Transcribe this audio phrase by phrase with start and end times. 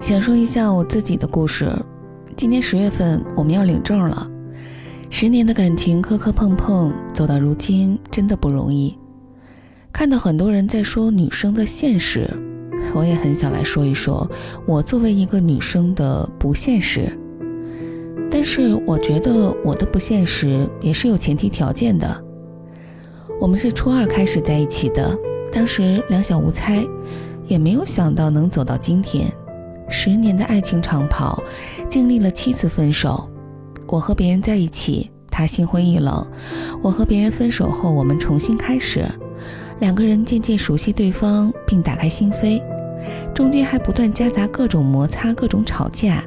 [0.00, 1.70] 想说一下我自己的故事。
[2.36, 4.30] 今年十月份我们要领证了，
[5.10, 8.96] 十年的感情磕磕碰碰，走到如今真的不容易。
[9.92, 12.30] 看到很多人在说女生的现实，
[12.94, 14.30] 我也很想来说一说
[14.66, 17.12] 我作为一个女生的不现实。
[18.30, 22.24] 但是我觉得我的不现实也是有前提条件的。
[23.40, 25.18] 我们是初二开始在一起的，
[25.52, 26.86] 当时两小无猜，
[27.48, 29.26] 也没有想到能走到今天。
[29.88, 31.42] 十年的爱情长跑，
[31.88, 33.28] 经历了七次分手。
[33.86, 36.26] 我和别人在一起，他心灰意冷；
[36.82, 39.04] 我和别人分手后，我们重新开始，
[39.80, 42.62] 两个人渐渐熟悉对方，并打开心扉。
[43.34, 46.24] 中间还不断夹杂各种摩擦，各种吵架。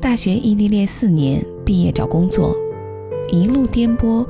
[0.00, 2.54] 大学异地恋四年，毕业找工作，
[3.30, 4.26] 一路颠簸。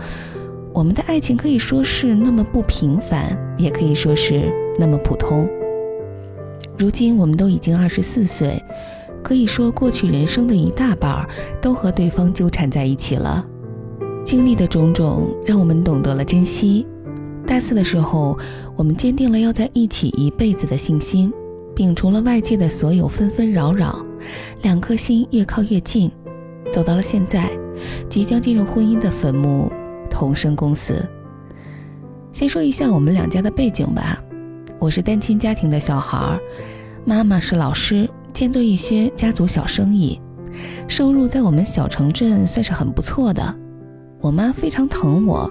[0.75, 5.49] 我们的爱情可以说是那么不平凡，也可以说是那么普通。
[6.79, 8.63] 如今我们都已经二十四岁，
[9.23, 11.29] 可以说过去人生的一大半
[11.61, 13.47] 都和对方纠缠在一起了。
[14.25, 16.87] 经历的种种，让我们懂得了珍惜。
[17.47, 18.39] 大四的时候，
[18.77, 21.33] 我们坚定了要在一起一辈子的信心，
[21.75, 24.05] 摒除了外界的所有纷纷扰扰，
[24.63, 26.11] 两颗心越靠越近，
[26.73, 27.51] 走到了现在，
[28.09, 29.71] 即将进入婚姻的坟墓。
[30.11, 31.09] 同生共死。
[32.33, 34.23] 先说一下我们两家的背景吧。
[34.79, 36.39] 我是单亲家庭的小孩，
[37.05, 40.21] 妈妈是老师，兼做一些家族小生意，
[40.87, 43.55] 收入在我们小城镇算是很不错的。
[44.21, 45.51] 我妈非常疼我，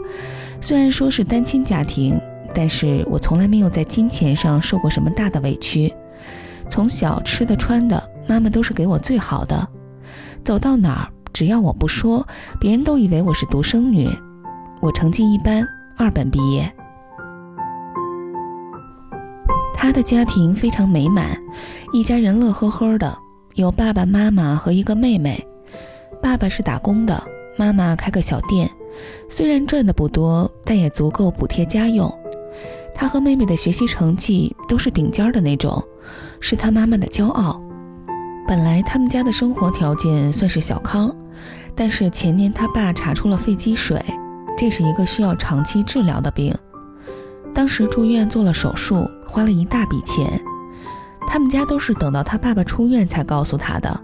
[0.62, 2.18] 虽然说是单亲家庭，
[2.56, 5.94] 但是我从来没有在金钱上受过什么大的委屈。
[6.70, 9.68] 从小吃的穿的，妈妈都是给我最好的。
[10.46, 12.26] 走到哪儿，只要我不说，
[12.62, 14.10] 别人都以为我是独生女。
[14.80, 16.74] 我成绩一般，二本毕业。
[19.82, 21.36] 他的家庭非常美满，
[21.92, 23.18] 一家人乐呵呵的，
[23.56, 25.44] 有爸爸妈妈和一个妹妹。
[26.22, 27.20] 爸爸是打工的，
[27.58, 28.70] 妈妈开个小店，
[29.28, 32.16] 虽然赚的不多，但也足够补贴家用。
[32.94, 35.84] 他和妹妹的学习成绩都是顶尖的那种，
[36.40, 37.60] 是他妈妈的骄傲。
[38.48, 41.12] 本来他们家的生活条件算是小康，
[41.74, 44.00] 但是前年他爸查出了肺积水。
[44.56, 46.56] 这是一个需要长期治疗的病，
[47.54, 50.42] 当时住院做了手术，花了一大笔钱。
[51.28, 54.02] 他们家都是等到他爸爸出院才告诉他的。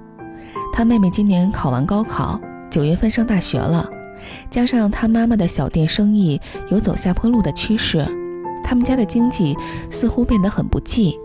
[0.71, 3.89] 他妹妹今年考完高考，九月份上大学了，
[4.49, 8.05] 加上他妈妈的小店生意有走下坡路的趋势，
[8.63, 9.57] 他们家的经济
[9.89, 11.17] 似乎变得很不济。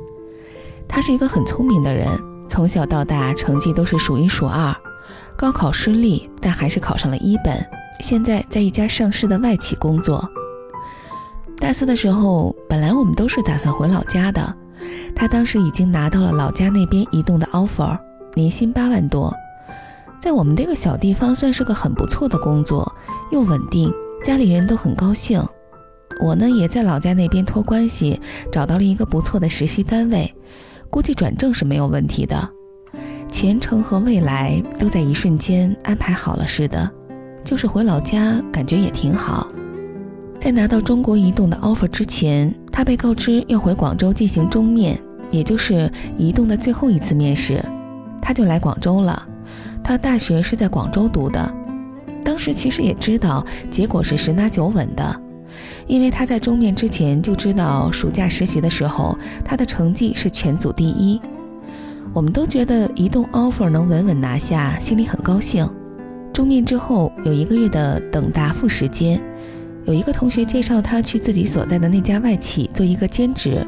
[0.89, 2.09] 他是一个很聪明的人，
[2.49, 4.75] 从小到大成绩都是数一数二，
[5.37, 7.65] 高考失利，但还是考上了一本。
[8.01, 10.29] 现在在一家上市的外企工作。
[11.63, 14.53] 大四的时候，本来我们都是打算回老家的。
[15.15, 17.97] 他当时已经拿到了老家那边移动的 offer，
[18.35, 19.33] 年薪八万多，
[20.21, 22.93] 在我们这个小地方算是个很不错的工作，
[23.31, 25.41] 又稳定，家里人都很高兴。
[26.21, 30.35] 我呢，也在老家那边托关系找到了一个不错的实习单位，
[30.91, 32.51] 估计转正是没有问题的，
[33.31, 36.91] 前程和未来都在一瞬间安排好了似的。
[37.45, 39.47] 就是回老家，感觉也挺好。
[40.43, 45.89] 在拿到中国移动的 offer 之前，他被告知要回广州进行终面，也就是
[46.19, 47.65] 移动的最后一次面试，
[48.21, 49.25] 他就来广州了。
[49.85, 51.55] 他大学是在广州读的，
[52.25, 55.21] 当时其实也知道结果是十拿九稳的，
[55.87, 61.21] 因为他在终面之前就知道暑假实习的时候他的成绩是全组第一。
[62.13, 65.71] 我们都觉得移动 offer 能稳稳拿下，心里很高兴。
[66.33, 69.21] 终面之后有一个月的等答复时间，
[69.85, 73.67] 有一个同学介绍他去自己所在的那家外企做一个兼职，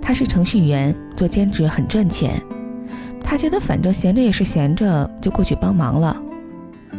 [0.00, 2.40] 他是程序员，做兼职很赚钱。
[3.20, 6.16] 他觉得反正闲着也是闲着，就过去帮忙了。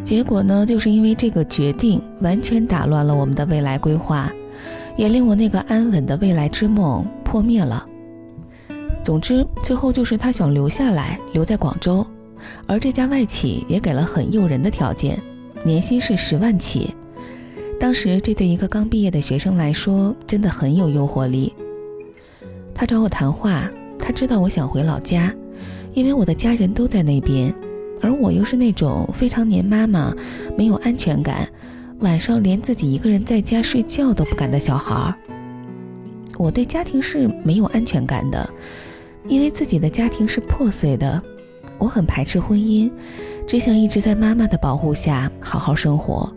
[0.04, 4.32] 结果呢，就是因为这个决定，完全打乱了我们的未来规划，
[4.96, 7.86] 也令我那个安稳的未来之梦破灭了。
[9.04, 12.06] 总之，最后就是他想留下来，留在广州。
[12.68, 15.20] 而这家外企也给了很诱人的条件，
[15.64, 16.94] 年薪是十万起。
[17.80, 21.54] 当时这对一个刚毕业的学生来说，真的很有诱惑力。
[22.76, 25.34] 他找我谈话，他知道我想回老家，
[25.94, 27.54] 因为我的家人都在那边，
[28.02, 30.14] 而我又是那种非常黏妈妈、
[30.58, 31.48] 没有安全感，
[32.00, 35.16] 晚上连自己一个人在家睡觉都不敢的小孩儿。
[36.38, 38.48] 我对家庭是没有安全感的，
[39.28, 41.22] 因为自己的家庭是破碎的。
[41.78, 42.92] 我很排斥婚姻，
[43.48, 46.30] 只想一直在妈妈的保护下好好生活。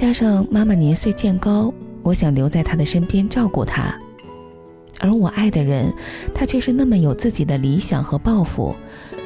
[0.00, 1.70] 加上妈妈年岁渐高，
[2.00, 3.94] 我想留在她的身边照顾她。
[4.98, 5.92] 而我爱的人，
[6.34, 8.74] 他却是那么有自己的理想和抱负。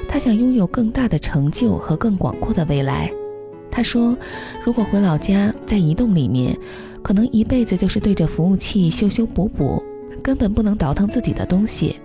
[0.09, 3.09] 他想拥有更大的成就和更广阔的未来。
[3.71, 4.19] 他说，
[4.65, 6.59] 如果回老家，在移动里面，
[7.05, 9.81] 可能一辈子就是对着服务器修修补补，
[10.25, 12.01] 根本不能倒腾自己的东西。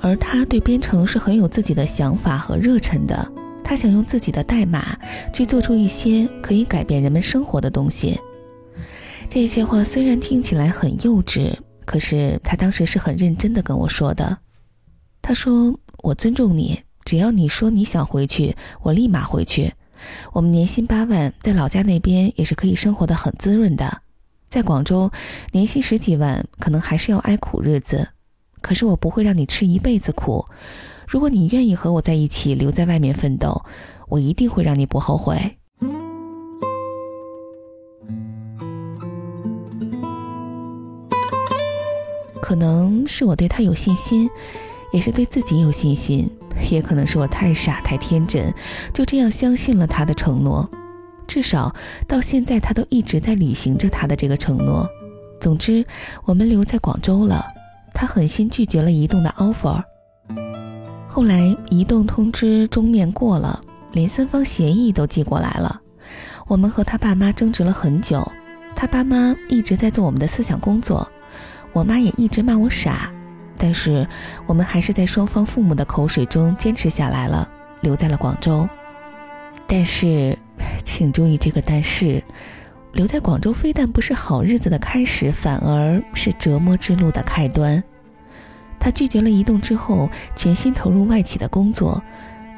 [0.00, 3.30] 而他对编程是很有自己的想法和热忱的，
[3.72, 4.98] 他想用自己的代码
[5.32, 8.20] 去做出一些可以改变人们生活的东西。
[9.30, 14.40] 这些话虽然听起来很幼稚，可是他当时是很认真的跟我说的。
[15.22, 19.72] 他说：“我尊重你，只要你说你想回去，我立马回去。”
[20.34, 24.02] 我们年薪八万，在老家那边也是可以生活的很滋润的。
[24.50, 25.10] 在广州，
[25.52, 28.10] 年薪十几万，可能还是要挨苦日子。
[28.60, 30.44] 可是我不会让你吃一辈子苦。
[31.12, 33.66] 如果你愿意和我在一起，留在外面奋斗，
[34.08, 35.58] 我一定会让你不后悔。
[42.40, 44.30] 可能是我对他有信心，
[44.90, 46.30] 也是对自己有信心。
[46.70, 48.50] 也可能是我太傻太天真，
[48.94, 50.66] 就这样相信了他的承诺。
[51.26, 51.76] 至少
[52.08, 54.88] 到现在，他都一直在履行着他的这个承诺。
[55.38, 55.84] 总之，
[56.24, 57.44] 我们留在广州了。
[57.92, 59.82] 他狠心拒绝了移动的 offer。
[61.14, 63.60] 后来，移动通知终面过了，
[63.92, 65.82] 连三方协议都寄过来了。
[66.46, 68.26] 我们和他爸妈争执了很久，
[68.74, 71.06] 他爸妈一直在做我们的思想工作，
[71.74, 73.12] 我妈也一直骂我傻。
[73.58, 74.08] 但是
[74.46, 77.46] 我们还是在双方父母的口水中坚持下来了，
[77.82, 78.66] 留在了广州。
[79.66, 80.38] 但是，
[80.82, 82.24] 请注意这个但是，
[82.94, 87.84] 留在广州非但不是好日子的开始，反而是折磨之路的开端。
[88.82, 92.02] 他拒绝了移动之后，全心投入外企的工作，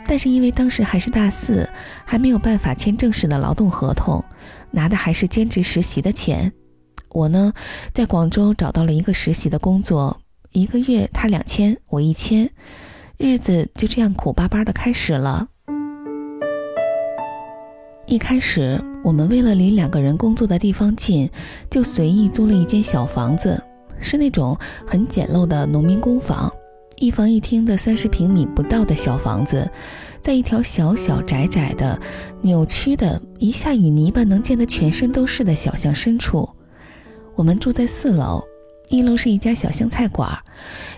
[0.06, 1.69] 但是因为当时还是大四，
[2.06, 4.25] 还没有办法签正式的劳动合同，
[4.71, 6.55] 拿的还是兼职实习的钱。
[7.11, 7.53] 我呢，
[7.93, 10.19] 在广州找到了一个实习的工作。
[10.53, 12.49] 一个月他两千，我一千，
[13.19, 15.49] 日子就这样苦巴巴的开始了。
[18.06, 21.29] 一开始，我们为了离两个人工作的地方近，
[21.69, 23.62] 就随意租了一间小房子，
[24.05, 24.56] 是那种
[24.87, 26.53] 很简陋的农民工房，
[26.99, 29.69] 一房一厅的三十平米不到的小房子，
[30.21, 31.99] 在一条小小窄窄的、
[32.43, 36.49] 扭曲的，一下雨泥巴能溅得全身都是的小巷深处。
[37.35, 38.45] 我们住在四楼。
[38.91, 40.31] 一楼是一家小湘菜馆，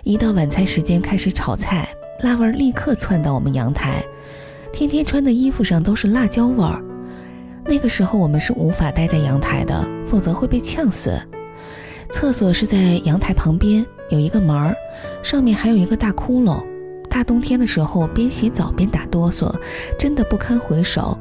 [0.03, 1.87] 一到晚餐时间开始炒菜，
[2.19, 4.03] 辣味立刻窜到我们阳台，
[4.73, 6.83] 天天穿的衣服上都是辣椒味儿。
[7.65, 11.17] 那个时候我们是无法待在阳台的，否则会被呛死。
[12.09, 14.75] 厕所是在阳台旁边，有一个门儿，
[15.21, 16.63] 上面还有一个大窟窿。
[17.09, 19.53] 大冬天的时候，边洗澡边打哆嗦，
[19.97, 21.17] 真的不堪回首。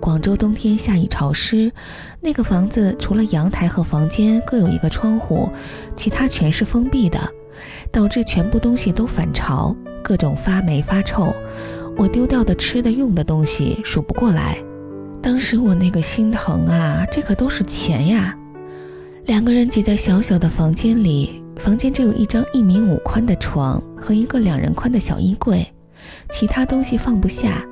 [0.00, 1.70] 广州冬天下雨潮湿，
[2.20, 5.50] 那个房子除了阳台和房间各有一个窗户，
[5.94, 7.18] 其他全是封闭的，
[7.92, 11.34] 导致全部东西都反潮，各种发霉发臭。
[11.96, 14.56] 我丢掉的吃的用的东西数不过来，
[15.20, 18.36] 当时我那个心疼啊，这可都是钱呀！
[19.28, 25.70] 两个人挤在小小的房间里，房间只有一张一米五宽的床和一个两人宽的小衣柜，
[26.30, 27.62] 其他东西放不下。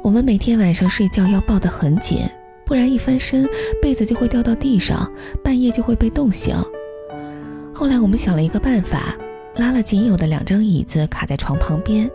[0.00, 2.20] 我们每天晚上睡觉要抱得很紧，
[2.64, 3.48] 不然一翻身
[3.82, 5.10] 被子就会掉到地上，
[5.42, 6.54] 半夜就会被冻醒。
[7.74, 9.16] 后来我们想了一个办法，
[9.56, 12.08] 拉了仅有的两张椅子卡在床旁边。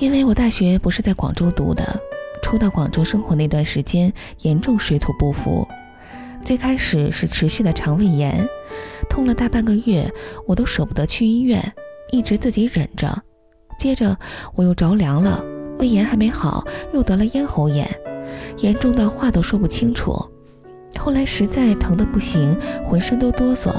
[0.00, 1.84] 因为我大学不是在广州读的，
[2.42, 5.64] 初到广州生活那段时间严重水土不服。
[6.44, 8.46] 最开始是持续的肠胃炎，
[9.08, 10.12] 痛了大半个月，
[10.46, 11.72] 我都舍不得去医院，
[12.10, 13.22] 一直自己忍着。
[13.78, 14.16] 接着
[14.54, 15.42] 我又着凉了。
[15.78, 17.88] 胃炎还没好，又得了咽喉炎，
[18.58, 20.14] 严重到话都说不清楚。
[20.96, 23.74] 后来实在疼得不行，浑身都哆嗦。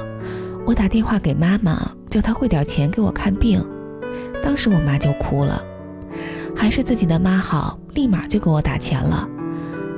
[0.66, 3.66] 我打电话给妈妈，叫她汇点钱给我看病。
[4.44, 5.64] 当时我妈就哭了，
[6.54, 9.30] 还是自己的妈好，立马就给我打钱了。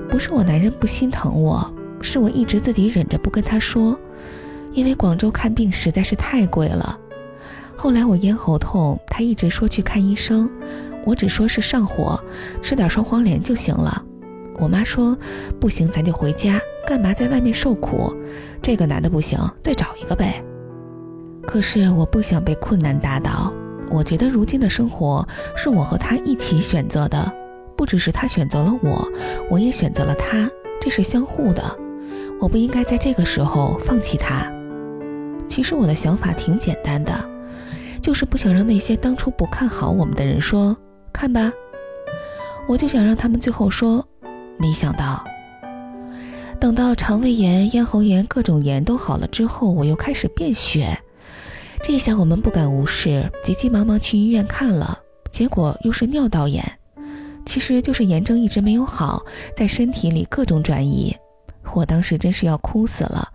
[0.10, 1.74] 不是我男人不心疼我，
[2.08, 4.00] 是我一直自己忍着不跟他说，
[4.72, 6.98] 因为广州看病实在是太贵了。
[7.76, 10.50] 后来我咽喉痛，他一直说去看医生。
[11.06, 12.20] 我只说是上火，
[12.62, 14.04] 吃点双黄连就行了。
[14.58, 15.18] 我妈说
[15.60, 18.16] 不行，咱就回家，干嘛在外面受苦？
[18.62, 20.42] 这个男的不行，再找一个呗。
[21.46, 23.54] 可是我不想被困难打倒，
[23.90, 27.32] 我觉得如今的生活是我和他一起选择的，
[27.76, 29.08] 不只是他选择了我，
[29.50, 30.50] 我也选择了他，
[30.82, 31.78] 这是相互的。
[32.40, 34.52] 我不应该在这个时候放弃他。
[35.48, 37.14] 其实我的想法挺简单的，
[38.02, 40.78] 就是不想让那些当初不看好我们的人说。
[41.14, 41.52] 看吧，
[42.68, 44.08] 我就想让他们最后说，
[44.60, 45.24] 没想到，
[46.60, 50.96] 等到肠胃炎、咽喉炎各种炎都好了之后，我又开始便血。
[51.82, 55.00] 这下我们不敢无视，急急忙忙去医院看了，
[55.32, 56.64] 结果又是尿道炎，
[57.48, 59.26] 其实就是炎症一直没有好，
[59.56, 61.16] 在身体里各种转移。
[61.74, 63.34] 我当时真是要哭死了，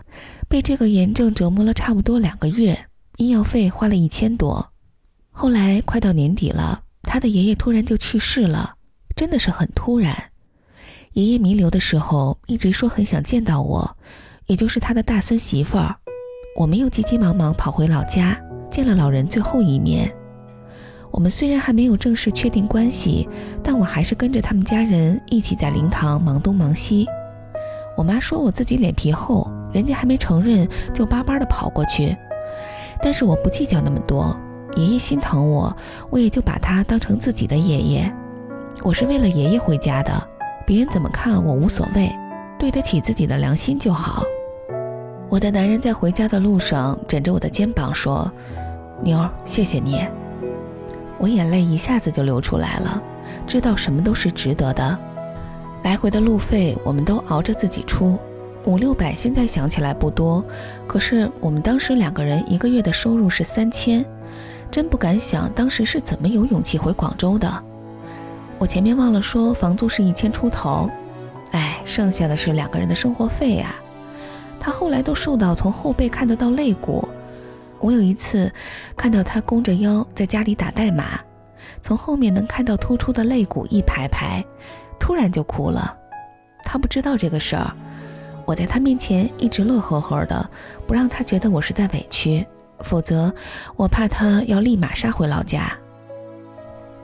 [0.49, 2.87] 被这个炎症折磨了差不多两个月，
[3.17, 4.73] 医药费花了一千多。
[5.31, 8.75] 后来快到年底了，他的爷爷突然就去世了，
[9.15, 10.31] 真的是很突然。
[11.13, 13.97] 爷爷弥留的时候一直说很想见到我，
[14.47, 15.97] 也就是他的大孙媳妇儿。
[16.59, 20.15] 我们又急急忙忙跑回老家，见了老人最后一面。
[21.11, 23.29] 我们虽然还没有正式确定关系，
[23.63, 27.07] 但我还是跟着他们家人一起在灵堂忙东忙西。
[27.97, 32.17] 我妈说我自己脸皮厚，人家还没承认就巴巴的跑过去。
[33.03, 34.37] 但是我不计较那么多，
[34.77, 35.77] 爷爷心疼我，
[36.09, 38.15] 我也就把他当成自己的爷爷。
[38.83, 40.13] 我是为了爷爷回家的，
[40.67, 42.11] 别人怎么看我无所谓，
[42.59, 44.23] 对得起自己的良心就好。
[45.29, 48.31] 我的男人在回家的路上枕着我的肩膀说
[49.03, 50.07] ：“妞，谢谢你。”
[51.19, 53.03] 我眼泪一下子就流出来了，
[53.47, 54.99] 知道什么都是值得的。
[55.83, 58.19] 来回的路费我们都熬着自己出，
[58.65, 60.45] 五六百现在想起来不多，
[60.87, 64.05] 可是我们当时两个人一个月的收入是三千，
[64.71, 67.65] 真不敢想当时是怎么有勇气回广州的。
[68.59, 70.89] 我前面忘了说，房租是一千出头，
[71.51, 73.75] 哎，剩下的是两个人的生活费呀。
[74.61, 77.09] 他后来都瘦到从后背看得到肋骨，
[77.81, 78.53] 我有一次
[78.97, 81.19] 看到他弓着腰在家里打代码，
[81.81, 84.45] 从后面能看到突出的肋骨一排排。
[85.03, 85.99] 突然就哭了，
[86.63, 87.75] 他不知道这个事儿，
[88.47, 90.49] 我在他面前一直乐呵呵的，
[90.87, 92.47] 不让他觉得我是在委屈，
[92.85, 93.35] 否则
[93.75, 95.77] 我怕他要立马杀回老家。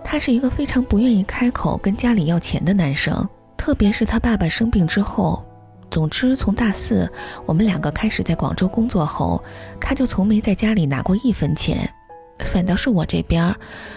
[0.05, 5.45] 他是一个非常不愿意开口跟家里要钱的男生，特别是他爸爸生病之后。
[5.91, 7.11] 总之，从大四
[7.47, 9.43] 我们两个开始在广州工作后，
[9.81, 11.93] 他就从没在家里拿过一分钱，
[12.45, 13.53] 反倒是我这边，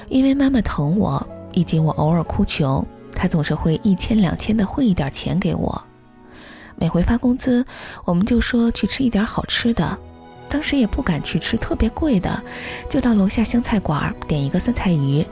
[0.09, 2.83] 因为妈妈疼我，以及我偶尔哭穷。
[3.21, 5.79] 他总是会一千两千的汇一点钱给我，
[6.75, 7.63] 每回发工资，
[8.03, 9.95] 我们就说去吃一点好吃的。
[10.49, 12.43] 当时也不敢去吃特别贵的，
[12.89, 15.23] 就到楼下湘菜馆点一个酸菜鱼，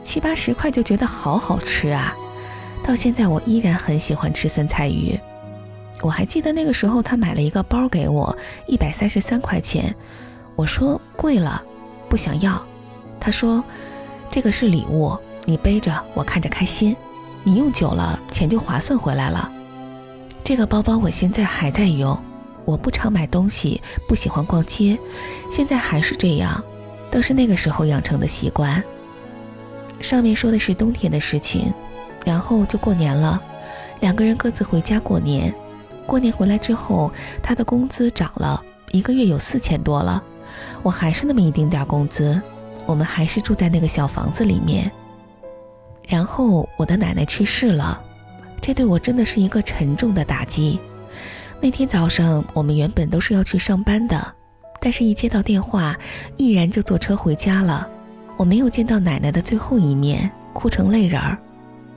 [0.00, 2.14] 七八十块就觉得好好吃啊。
[2.84, 5.18] 到现在我依然很喜欢吃酸菜鱼。
[6.02, 8.38] 我还记得那个时候他买了一个包给我，
[8.68, 9.92] 一百三十三块钱。
[10.54, 11.60] 我说贵了，
[12.08, 12.64] 不想要。
[13.18, 13.64] 他说
[14.30, 16.94] 这个是礼物，你背着我看着开心。
[17.44, 19.52] 你用久了，钱就划算回来了。
[20.42, 22.18] 这个包包我现在还在用。
[22.64, 24.98] 我不常买东西，不喜欢逛街，
[25.50, 26.64] 现在还是这样，
[27.10, 28.82] 都是那个时候养成的习惯。
[30.00, 31.70] 上面说的是冬天的事情，
[32.24, 33.38] 然后就过年了，
[34.00, 35.54] 两个人各自回家过年。
[36.06, 40.22] 过年回来之后，他的工资涨了一个月有四千多了，
[40.82, 42.40] 我还是那么一丁点工资，
[42.86, 44.90] 我们还是住在那个小房子里面。
[46.06, 48.00] 然后我的奶奶去世了，
[48.60, 50.80] 这对我真的是一个沉重的打击。
[51.60, 54.34] 那天早上我们原本都是要去上班的，
[54.80, 55.96] 但是一接到电话，
[56.36, 57.88] 毅然就坐车回家了。
[58.36, 61.38] 我没有见到奶奶的最后一面，哭成泪人儿。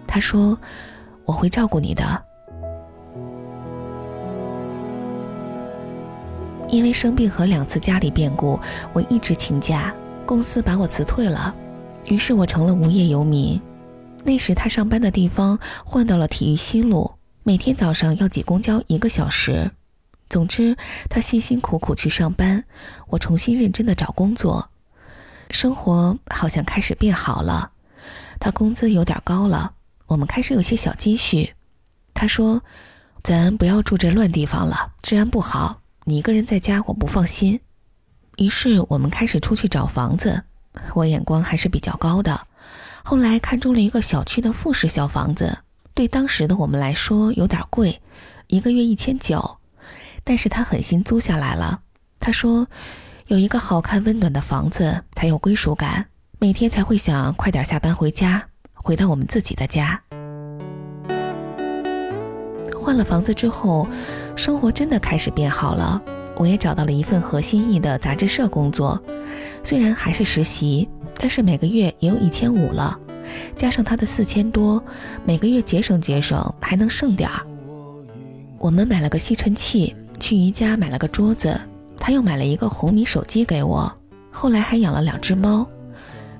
[0.08, 0.58] 她说
[1.26, 2.24] ：“我会照顾你的。”
[6.70, 8.60] 因为生病和两次家里变故，
[8.94, 9.94] 我一直请假，
[10.26, 11.56] 公司把我辞退了，
[12.06, 13.60] 于是我成了无业游民。
[14.28, 19.72] 那时他上班的地方换到了体育西路，每天早上要挤公交一个小时。
[20.30, 20.76] 总之，
[21.10, 22.66] 他辛辛苦苦去上班，
[23.08, 24.70] 我重新认真的找工作，
[25.50, 27.72] 生活好像开始变好了。
[28.38, 29.76] 他工资有点高了，
[30.08, 31.54] 我们开始有些小积蓄。
[32.14, 32.64] 他说
[33.24, 37.62] ：“咱不要住这乱地方了，治安不好，你一个人在家我不放心。”
[38.36, 40.44] 于是我们开始出去找房子。
[40.96, 42.47] 我眼光还是比较高的。
[43.10, 45.60] 后来看中了一个小区的复式小房子，
[45.94, 48.02] 对当时的我们来说有点贵，
[48.48, 49.60] 一个月一千九，
[50.26, 51.80] 但是他狠心租下来了。
[52.20, 52.68] 他说，
[53.28, 60.04] 有一个好看温暖的房子才有归属感，每天才会想快点下班回家，回到我们自己的家。
[62.78, 63.88] 换了房子之后，
[64.36, 66.02] 生活真的开始变好了。
[66.36, 69.02] 我也找到了一份合心意的杂志社工作，
[69.64, 70.90] 虽然还是实习。
[71.18, 72.98] 但是每个月也有一千五了，
[73.56, 74.82] 加上他的四千多，
[75.26, 77.42] 每个月节省节省还能剩点儿。
[78.60, 81.60] 我们买了个吸尘器，去宜家买了个桌子，
[82.00, 83.94] 他又买了一个红米手机给我。
[84.32, 85.68] 后来还养了两只猫，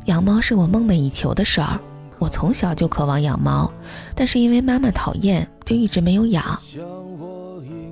[0.06, 1.80] 养猫是我梦寐以求的事儿。
[2.20, 3.72] 我从小就渴望养猫，
[4.16, 6.44] 但是因为妈妈讨厌，就一直没有养。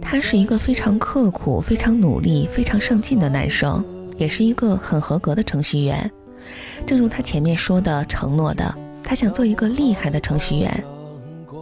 [0.02, 3.84] 他是一个非常刻苦、非常努力、非常上进的男生，
[4.18, 6.12] 也是一个很合格的程序员。
[6.86, 10.84] 正如他前面说的，承诺的，他想做一个厉害的程序员。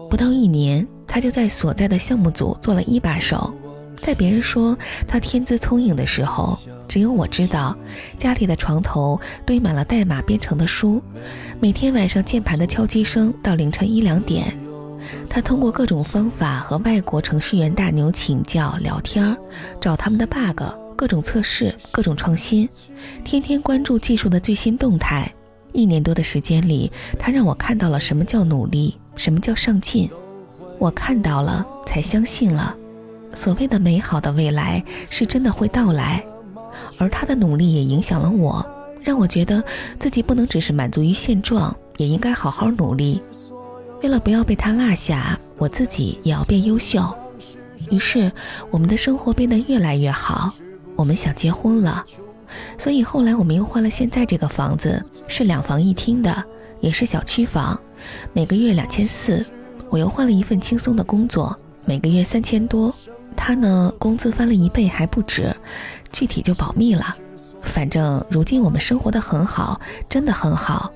[0.09, 3.53] 不到一年，他就在所在的项目组做了一把手。
[4.01, 6.59] 在别人说他天资聪颖的时候，
[6.89, 7.75] 只有我知道，
[8.17, 11.01] 家里的床头堆满了代码编程的书，
[11.59, 14.55] 每天晚上键盘的敲击声到凌晨一两点。
[15.29, 19.35] 他通过各种方法和外国程序员大牛请教、聊天，
[19.79, 20.61] 找他们的 bug，
[21.03, 22.69] 各种测试，各种创新，
[23.25, 25.29] 天天关注技术的最新动态。
[25.73, 30.09] 一年多的时间里，他让我看到了什么叫努力，什么叫上进。
[30.79, 32.73] 我看到了，才相信了。
[33.33, 36.23] 所谓的美好的未来是真的会到来，
[36.97, 38.65] 而他的努力也影响了我，
[39.01, 39.61] 让我觉得
[39.99, 43.21] 自己不能只是满足于现状，也应该好好努力。
[44.01, 47.13] 为了不要被他落下，我自己也要变优秀。
[47.91, 48.31] 于是，
[48.71, 50.53] 我们的生活变得越来越好。
[50.95, 52.05] 我们想结婚了，
[52.77, 56.43] 所以后来我们又换了现在这个房子，是两房一厅的，
[56.79, 57.79] 也是小区房，
[58.31, 59.45] 每个月两千四。
[59.89, 62.93] 我又换了一份轻松的工作，每个月三千多。
[63.35, 65.55] 他呢，工资翻了一倍还不止，
[66.11, 67.15] 具体就保密了。
[67.61, 70.91] 反正如今我们生活的很好，真的很好。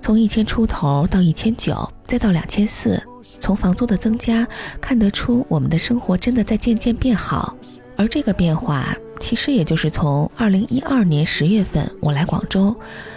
[0.00, 3.02] 从一千出头到一千九，再到两千四，
[3.38, 4.46] 从房租的增加
[4.80, 7.56] 看得出，我们的生活真的在渐渐变好。
[7.96, 8.94] 而这个变化，
[9.24, 12.76] 其实也就是从二零一二年十月份我来广州，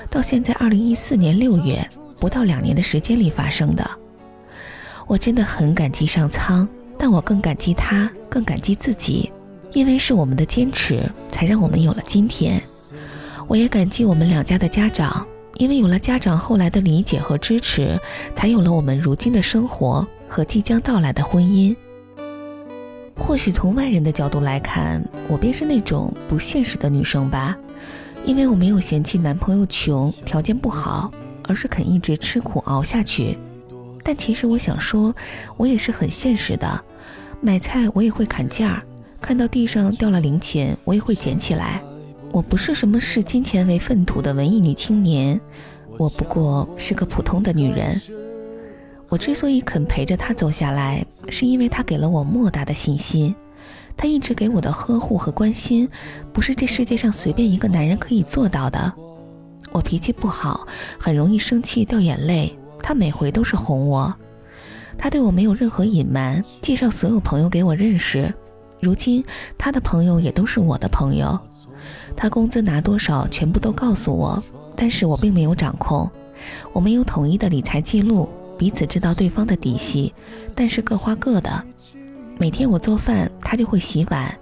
[0.09, 1.85] 到现在二零一四年六月，
[2.17, 3.85] 不到两年的时间里发生的。
[5.05, 6.65] 我真的很感激上苍。
[6.97, 9.29] 但我更感激他，更感激自己，
[9.73, 12.63] 因为是我们的坚持，才让我们有了今天。
[13.45, 17.99] 我也感激我们两家的家长，因为有了家长后来的理解和支持，
[18.33, 21.75] 才有了我们如今的生活和即将到来的婚姻。
[23.17, 27.57] 或许从外人的角度来看，我便是那种不现实的女生吧，
[28.23, 31.11] 因为我没有嫌弃男朋友穷，条件不好，
[31.43, 33.37] 而是肯一直吃苦熬下去。
[34.03, 35.13] 但其实我想说，
[35.57, 36.81] 我也是很现实的。
[37.41, 38.81] 买菜我也会砍价，
[39.19, 41.81] 看到地上掉了零钱，我也会捡起来。
[42.31, 45.39] 我不是什么视金钱为粪土的文艺女青年，
[45.97, 47.99] 我不过是个普通的女人。
[49.09, 53.33] 我之所以肯陪着他走下来，是因为他给了我莫大的信心。
[53.95, 55.89] 他一直给我的呵护和关心，
[56.31, 58.93] 不是这世界上随便一个男人可以做到的。
[59.71, 60.67] 我脾气不好，
[60.99, 62.57] 很容易生气掉眼泪。
[62.79, 64.13] 他每回都是哄我，
[64.97, 68.33] 他对我没有任何隐瞒，介绍所有朋友给我认识。
[68.79, 69.23] 如今
[69.57, 71.37] 他的朋友也都是我的朋友。
[72.15, 74.41] 他工资拿多少，全部都告诉我，
[74.75, 76.09] 但是我并没有掌控。
[76.71, 80.13] 我们有统一的理财记录，彼此知道对方的底细，
[80.55, 81.63] 但是各花各的。
[82.39, 84.37] 每天我做饭，他就会洗碗。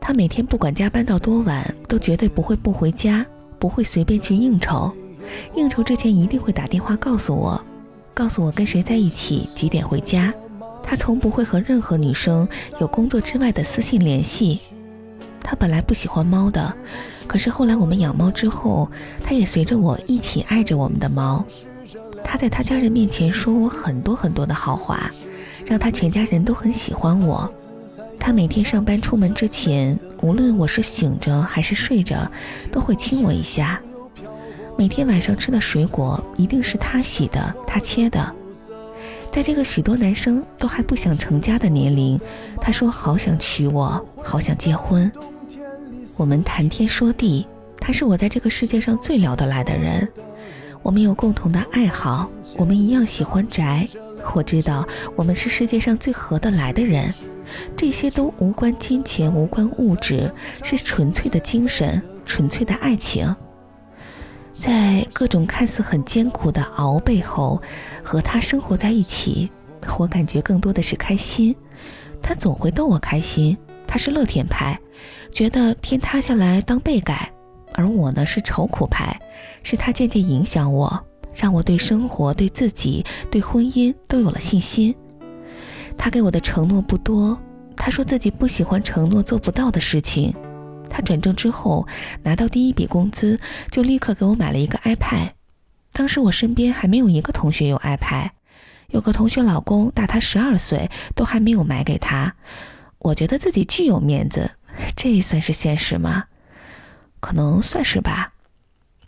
[0.00, 3.24] 他每天不管加班到多晚，都绝对不会不回家，
[3.58, 4.92] 不会随便去应酬。
[5.54, 7.62] 应酬之前一定会打电话告诉我。
[8.12, 10.34] 告诉我跟谁在一起，几点回家。
[10.82, 12.48] 他从不会和任何女生
[12.80, 14.60] 有工作之外的私信联系。
[15.40, 16.74] 他本来不喜欢猫的，
[17.26, 18.90] 可是后来我们养猫之后，
[19.22, 21.44] 他也随着我一起爱着我们的猫。
[22.22, 25.10] 他在他家人面前说我很多很多的好话，
[25.66, 27.52] 让他全家人都很喜欢我。
[28.18, 32.30] 他每天上班出门之前，无论我是醒着还是睡着，
[32.70, 33.80] 都会亲我一下。
[34.76, 38.34] 每天晚上吃的水果一定是他洗的，他切的。
[39.32, 42.20] 在这个许多男生都还不想成家的年龄，
[42.60, 45.10] 他说好想娶我，好想结婚。
[46.16, 47.46] 我们谈天说地，
[47.80, 50.08] 他是我在这个世界上最聊得来的人。
[50.82, 53.88] 我们有共同的爱好，我们一样喜欢宅。
[54.34, 57.12] 我知道我们是世界上最合得来的人。
[57.76, 63.34] 这些都无关金钱，无关物质，是纯粹的精神，纯粹的爱情。
[64.58, 67.60] 在各种看似很艰苦的熬背后，
[68.02, 69.50] 和他生活在一起，
[69.98, 71.54] 我感觉更多的是开心。
[72.22, 73.56] 他总会逗我开心。
[73.86, 74.78] 他是乐天派，
[75.32, 77.32] 觉得天塌下来当被盖；
[77.74, 79.20] 而我呢是愁苦派，
[79.62, 84.94] 是他渐渐影响我，让我对生活、对自己、对婚姻都有了信心。
[85.96, 87.38] 他给我的承诺不多，
[87.76, 90.34] 他说自己不喜欢承诺做不到的事情。
[90.88, 91.86] 他转正之后
[92.24, 93.38] 拿到第一笔工资，
[93.70, 95.30] 就立刻给我买了一个 iPad。
[95.92, 98.30] 当时我身边还没有一个同学有 iPad，
[98.88, 102.34] 有个同学老公大他十二岁，都还没有买给他。
[102.98, 104.50] 我觉得自己巨有面子，
[104.96, 106.24] 这算是现实吗？
[107.20, 108.32] 可能算是吧。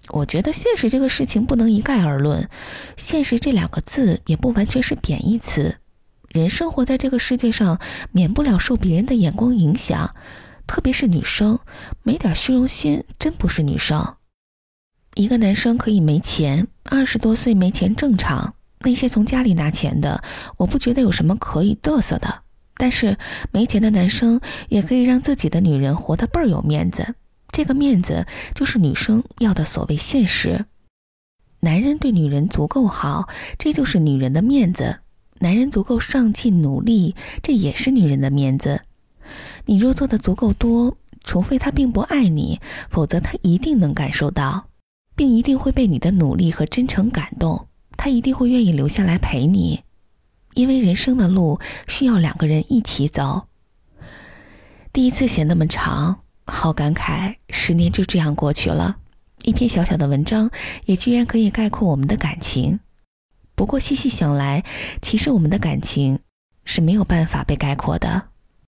[0.09, 2.49] 我觉得现实这个事情不能一概而论，
[2.97, 5.79] 现实这两个字也不完全是贬义词。
[6.29, 10.15] 人生活在这个世界上，免不了受别人的眼光影响。
[10.67, 11.59] 特别是女生，
[12.03, 14.17] 没点虚荣心真不是女生。
[15.15, 18.55] 一个男生可以没钱，二十多岁没钱正常。
[18.81, 20.25] 那些从家里拿钱的，
[20.57, 22.43] 我不觉得有什么可以嘚瑟的。
[22.77, 23.19] 但是
[23.51, 27.15] 没钱的男生也可以让自己的女人活得倍儿有面子，
[27.53, 30.65] 这个面子就是女生要的所谓现实。
[31.61, 35.01] 男人对女人足够好，这就是女人的面子；
[35.39, 38.81] 男人足够上进努力，这也是女人的面子。
[39.67, 42.59] 你若做的足够多，除非他并不爱你，
[42.91, 44.69] 否则他一定能感受到，
[45.15, 47.69] 并一定会被你的努力和真诚感动。
[47.97, 49.83] 他一定会愿意留下来陪你，
[50.55, 53.47] 因为人生的路需要两个人一起走。
[54.93, 58.99] 第一次写那么长，好感慨，十年就这样过去了。
[59.43, 60.51] 一篇小小的文章，
[60.85, 62.79] 也居然可以概括我们的感情。
[63.55, 64.63] 不过细细想来，
[65.01, 66.21] 其实我们的感情
[66.65, 68.29] 是没有办法被概括的。